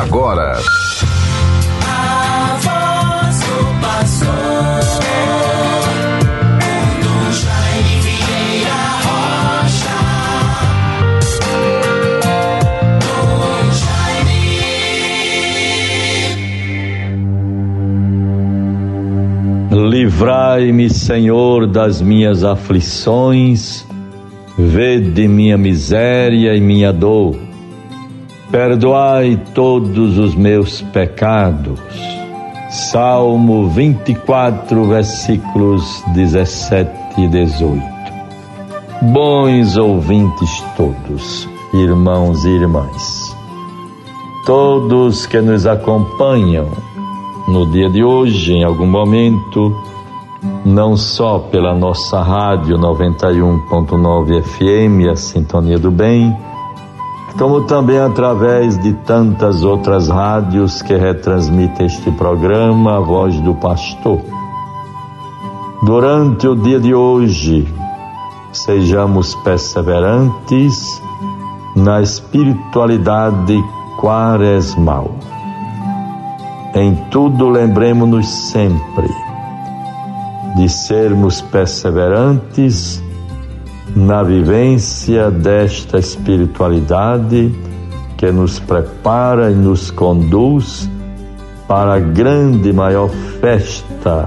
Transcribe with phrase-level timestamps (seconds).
[0.00, 0.58] agora.
[19.70, 23.86] Livrai-me, Senhor, das minhas aflições,
[24.58, 27.53] vede minha miséria e minha dor
[28.54, 31.80] perdoai todos os meus pecados.
[32.70, 37.82] Salmo 24, versículos 17 e 18.
[39.02, 43.36] Bons ouvintes todos, irmãos e irmãs,
[44.46, 46.68] todos que nos acompanham
[47.48, 49.76] no dia de hoje, em algum momento,
[50.64, 56.32] não só pela nossa rádio 91.9 FM, a Sintonia do Bem,
[57.38, 64.20] como também através de tantas outras rádios que retransmitem este programa, a voz do pastor.
[65.82, 67.66] Durante o dia de hoje,
[68.52, 71.02] sejamos perseverantes
[71.74, 73.62] na espiritualidade
[73.98, 75.10] quaresmal.
[76.74, 79.08] Em tudo lembremos-nos sempre
[80.56, 83.02] de sermos perseverantes
[83.94, 87.54] na vivência desta espiritualidade
[88.16, 90.90] que nos prepara e nos conduz
[91.68, 93.08] para a grande maior
[93.40, 94.26] festa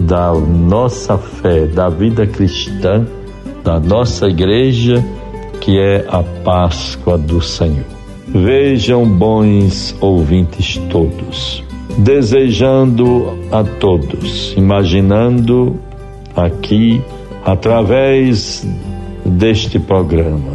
[0.00, 3.06] da nossa fé, da vida cristã,
[3.62, 5.04] da nossa igreja,
[5.60, 7.84] que é a Páscoa do Senhor.
[8.28, 11.62] Vejam, bons ouvintes todos,
[11.98, 15.76] desejando a todos, imaginando
[16.36, 17.02] aqui
[17.44, 18.66] através
[19.24, 20.54] deste programa,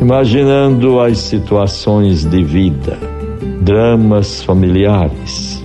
[0.00, 2.98] imaginando as situações de vida,
[3.60, 5.64] dramas familiares,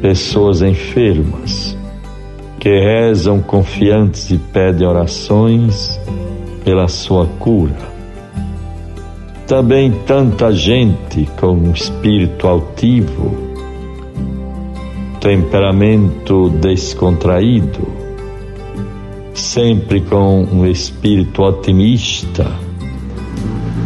[0.00, 1.76] pessoas enfermas
[2.58, 6.00] que rezam confiantes e pedem orações
[6.64, 7.94] pela sua cura.
[9.46, 13.36] Também tanta gente com um espírito altivo,
[15.20, 18.03] temperamento descontraído,
[19.34, 22.46] sempre com um espírito otimista,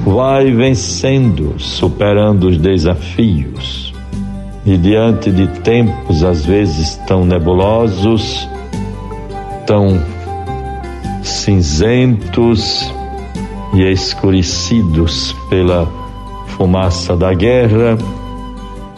[0.05, 3.93] vai vencendo, superando os desafios.
[4.65, 8.49] E diante de tempos às vezes tão nebulosos,
[9.67, 9.99] tão
[11.23, 12.93] cinzentos
[13.75, 15.91] e escurecidos pela
[16.49, 17.97] fumaça da guerra,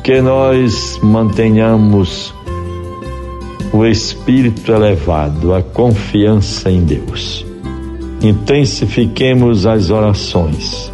[0.02, 2.34] que nós mantenhamos
[3.72, 7.46] o espírito elevado, a confiança em Deus.
[8.22, 10.92] Intensifiquemos as orações.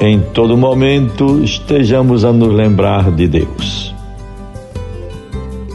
[0.00, 3.94] Em todo momento estejamos a nos lembrar de Deus.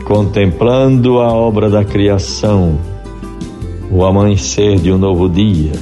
[0.05, 2.79] Contemplando a obra da criação,
[3.91, 5.73] o amanhecer de um novo dia,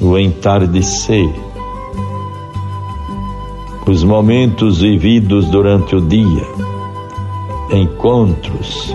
[0.00, 1.30] o entardecer,
[3.86, 6.46] os momentos vividos durante o dia,
[7.72, 8.94] encontros,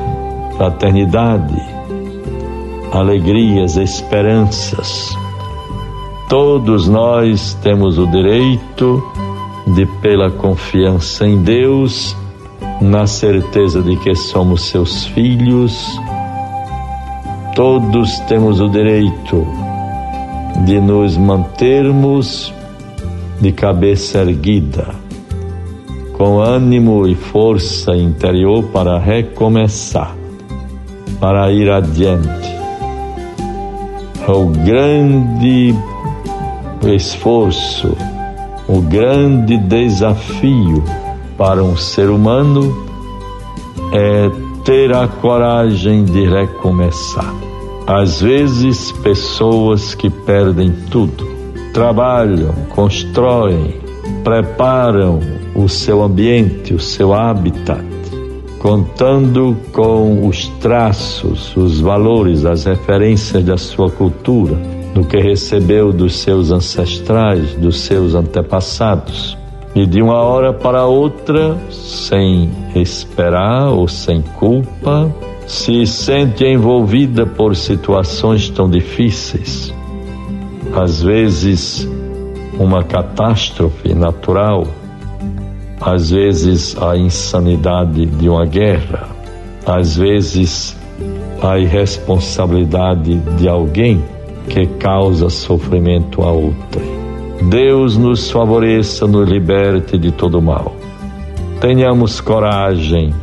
[0.58, 1.62] fraternidade,
[2.92, 5.16] alegrias, esperanças.
[6.30, 9.04] Todos nós temos o direito
[9.68, 12.16] de, pela confiança em Deus,
[12.82, 16.00] na certeza de que somos seus filhos,
[17.56, 19.48] todos temos o direito
[20.66, 22.54] de nos mantermos
[23.40, 24.96] de cabeça erguida,
[26.14, 30.25] com ânimo e força interior para recomeçar
[31.20, 32.56] para ir adiante.
[34.28, 35.76] O grande
[36.94, 37.96] esforço,
[38.68, 40.84] o grande desafio
[41.38, 42.86] para um ser humano
[43.94, 44.30] é
[44.64, 47.34] ter a coragem de recomeçar.
[47.88, 51.28] Às vezes, pessoas que perdem tudo,
[51.72, 53.80] trabalham, constroem,
[54.24, 55.20] preparam
[55.54, 57.86] o seu ambiente, o seu habitat,
[58.66, 64.56] contando com os traços, os valores, as referências da sua cultura,
[64.92, 69.38] do que recebeu dos seus ancestrais, dos seus antepassados.
[69.76, 75.14] E de uma hora para outra, sem esperar ou sem culpa,
[75.46, 79.72] se sente envolvida por situações tão difíceis.
[80.74, 81.88] Às vezes,
[82.58, 84.66] uma catástrofe natural
[85.86, 89.08] às vezes a insanidade de uma guerra,
[89.68, 90.76] às vezes
[91.44, 94.04] a irresponsabilidade de alguém
[94.50, 96.90] que causa sofrimento a outrem.
[97.50, 100.76] Deus nos favoreça, nos liberte de todo mal.
[101.62, 103.14] Tenhamos coragem,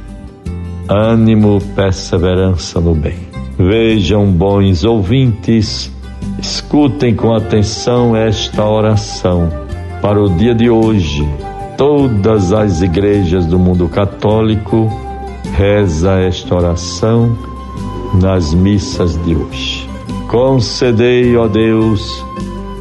[0.88, 3.18] ânimo, perseverança no bem.
[3.58, 5.90] Vejam, bons ouvintes,
[6.38, 9.50] escutem com atenção esta oração
[10.00, 11.26] para o dia de hoje.
[11.76, 14.88] Todas as igrejas do mundo católico
[15.54, 17.36] reza esta oração
[18.20, 19.88] nas missas de hoje.
[20.28, 22.24] Concedei, ó Deus,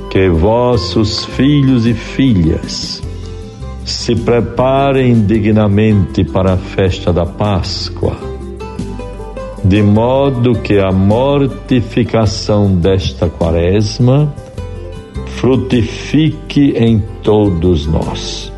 [0.10, 3.02] que vossos filhos e filhas
[3.86, 8.16] se preparem dignamente para a festa da Páscoa,
[9.64, 14.34] de modo que a mortificação desta quaresma
[15.38, 18.52] frutifique em todos nós.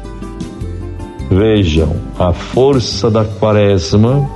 [1.30, 4.30] Vejam a força da quaresma,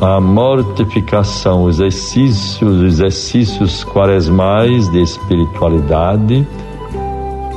[0.00, 6.46] a mortificação, os exercícios, os exercícios quaresmais de espiritualidade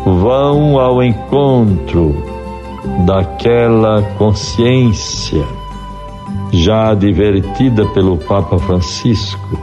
[0.05, 2.15] vão ao encontro
[3.05, 5.43] daquela consciência
[6.51, 9.57] já advertida pelo Papa Francisco.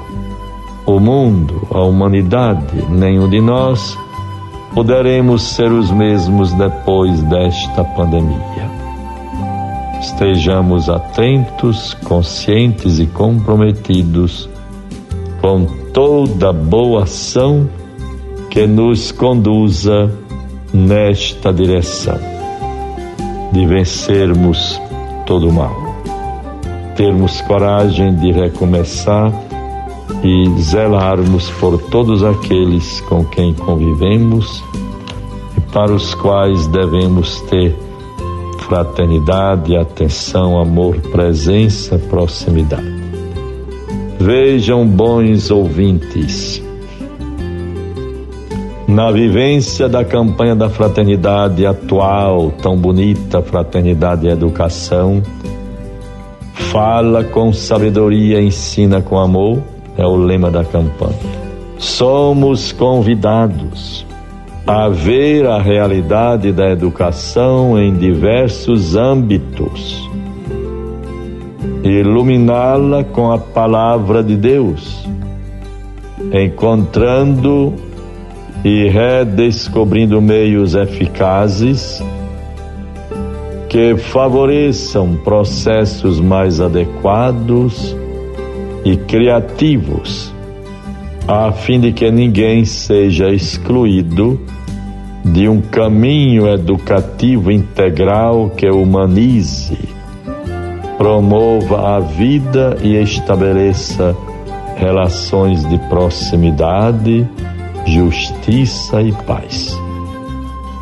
[0.84, 3.96] O mundo, a humanidade, nenhum de nós
[4.75, 8.70] poderemos ser os mesmos depois desta pandemia.
[10.00, 14.49] Estejamos atentos, conscientes e comprometidos
[15.40, 17.69] com toda boa ação
[18.50, 20.11] que nos conduza
[20.73, 22.19] nesta direção
[23.52, 24.81] de vencermos
[25.26, 25.75] todo o mal,
[26.96, 29.32] termos coragem de recomeçar
[30.22, 34.62] e zelarmos por todos aqueles com quem convivemos
[35.56, 37.76] e para os quais devemos ter
[38.60, 43.00] fraternidade, atenção, amor, presença, proximidade.
[44.18, 46.62] Vejam, bons ouvintes,
[48.90, 55.22] na vivência da campanha da fraternidade atual, tão bonita, Fraternidade e Educação,
[56.72, 59.62] fala com sabedoria, ensina com amor,
[59.96, 61.14] é o lema da campanha.
[61.78, 64.06] Somos convidados
[64.66, 70.08] a ver a realidade da educação em diversos âmbitos,
[71.82, 75.08] iluminá-la com a palavra de Deus,
[76.32, 77.75] encontrando
[78.64, 82.02] e redescobrindo meios eficazes
[83.69, 87.96] que favoreçam processos mais adequados
[88.84, 90.34] e criativos,
[91.26, 94.40] a fim de que ninguém seja excluído
[95.24, 99.78] de um caminho educativo integral que humanize,
[100.96, 104.16] promova a vida e estabeleça
[104.76, 107.28] relações de proximidade
[107.86, 109.76] justiça e paz.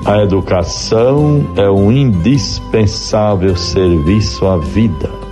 [0.05, 5.28] A educação é um indispensável serviço à vida.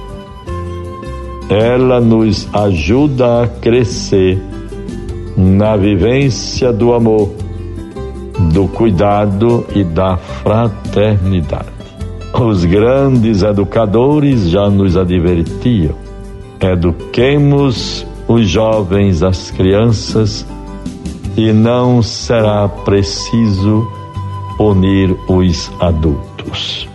[1.49, 4.43] Ela nos ajuda a crescer
[5.37, 7.31] na vivência do amor,
[8.53, 11.69] do cuidado e da fraternidade.
[12.35, 15.95] Os grandes educadores já nos advertiam:
[16.61, 20.47] eduquemos os jovens, as crianças,
[21.37, 23.87] e não será preciso
[24.57, 26.89] punir os adultos.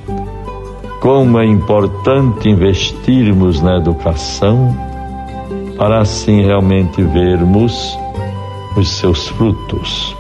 [1.01, 4.78] Como é importante investirmos na educação
[5.76, 7.97] para assim realmente vermos
[8.78, 10.16] os seus frutos.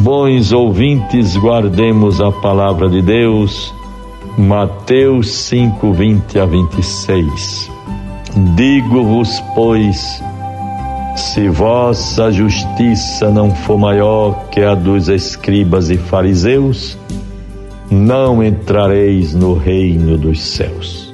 [0.00, 3.74] Bons ouvintes, guardemos a palavra de Deus,
[4.36, 7.70] Mateus 5, 20 a 26.
[8.54, 10.22] Digo-vos, pois,
[11.16, 16.98] se vossa justiça não for maior que a dos escribas e fariseus,
[17.90, 21.12] não entrareis no reino dos céus.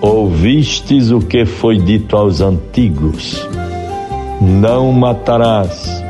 [0.00, 3.46] Ouvistes o que foi dito aos antigos:
[4.40, 6.02] Não matarás,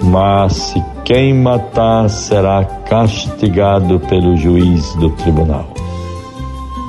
[0.00, 5.66] mas se quem matar será castigado pelo juiz do tribunal.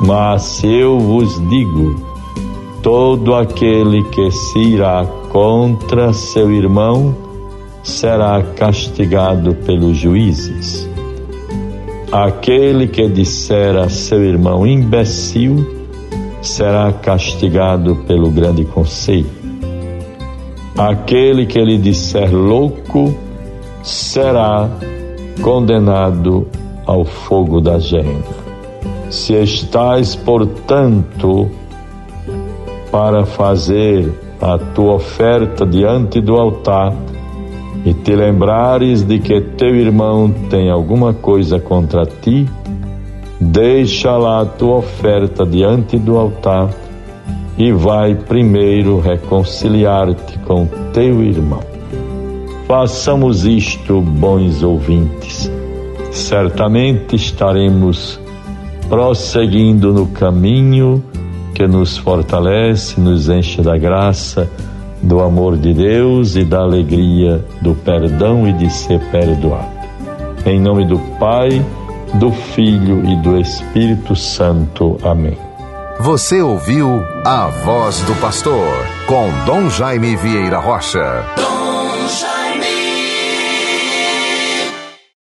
[0.05, 1.95] Mas eu vos digo,
[2.81, 7.15] todo aquele que se irá contra seu irmão
[7.83, 10.92] será castigado pelos juízes.
[12.13, 15.65] Aquele que disser a seu irmão imbecil
[16.43, 19.31] será castigado pelo grande conselho.
[20.77, 23.15] Aquele que lhe disser louco
[23.81, 24.69] será
[25.41, 26.47] condenado
[26.85, 28.43] ao fogo da gênera.
[29.09, 31.49] Se estás, portanto,
[32.91, 36.93] para fazer a tua oferta diante do altar
[37.85, 42.47] e te lembrares de que teu irmão tem alguma coisa contra ti,
[43.45, 46.69] Deixa lá a tua oferta diante do altar
[47.57, 51.59] e vai primeiro reconciliar-te com teu irmão.
[52.65, 55.51] Façamos isto, bons ouvintes.
[56.09, 58.17] Certamente estaremos
[58.87, 61.03] prosseguindo no caminho
[61.53, 64.49] que nos fortalece, nos enche da graça,
[65.03, 69.71] do amor de Deus e da alegria do perdão e de ser perdoado.
[70.45, 71.63] Em nome do Pai,
[72.15, 74.97] do Filho e do Espírito Santo.
[75.03, 75.37] Amém.
[75.99, 78.67] Você ouviu a voz do pastor
[79.05, 81.23] com Dom Jaime Vieira Rocha.